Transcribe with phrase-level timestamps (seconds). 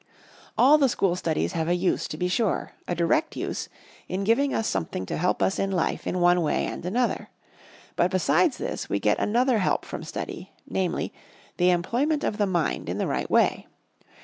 [0.57, 3.69] All the school studies have a use, to be sure a direct use
[4.09, 7.29] in giving us something to help us in life in one way and another.
[7.95, 11.13] But besides this, we get another help from study; namely,
[11.57, 13.67] the employment of the mind in the right way.